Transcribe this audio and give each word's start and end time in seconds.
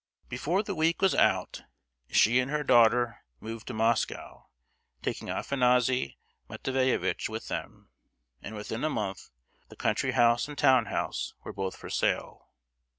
Before 0.29 0.63
the 0.63 0.73
week 0.73 0.99
was 0.99 1.13
out, 1.13 1.61
she 2.09 2.39
and 2.39 2.49
her 2.49 2.63
daughter 2.63 3.23
moved 3.39 3.67
to 3.67 3.75
Moscow, 3.75 4.47
taking 5.03 5.29
Afanassy 5.29 6.17
Matveyevitch 6.49 7.29
with 7.29 7.49
them; 7.49 7.91
and, 8.41 8.55
within 8.55 8.83
a 8.83 8.89
month, 8.89 9.29
the 9.69 9.75
country 9.75 10.13
house 10.13 10.47
and 10.47 10.57
town 10.57 10.87
house 10.87 11.35
were 11.43 11.53
both 11.53 11.75
for 11.75 11.91
sale. 11.91 12.49